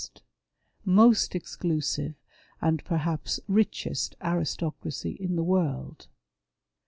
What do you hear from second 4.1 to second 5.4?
aristocracy in